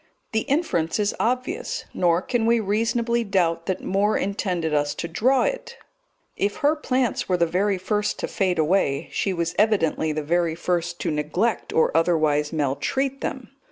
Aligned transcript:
The 0.31 0.49
inference 0.49 0.97
is 0.97 1.13
obvious, 1.19 1.85
nor 1.93 2.23
can 2.23 2.47
we 2.47 2.59
reasonably 2.59 3.23
doubt 3.23 3.67
that 3.67 3.83
Moore 3.83 4.17
intended 4.17 4.73
us 4.73 4.95
to 4.95 5.07
draw 5.07 5.43
it; 5.43 5.77
if 6.35 6.55
her 6.65 6.75
plants 6.75 7.29
were 7.29 7.37
the 7.37 7.45
very 7.45 7.77
first 7.77 8.17
to 8.17 8.27
fade 8.27 8.57
away, 8.57 9.09
she 9.11 9.31
was 9.31 9.53
evidently 9.59 10.11
the 10.11 10.23
very 10.23 10.55
first 10.55 10.99
to 11.01 11.11
neglect 11.11 11.71
or 11.71 11.95
otherwise 11.95 12.51
maltreat 12.51 13.21
them. 13.21 13.51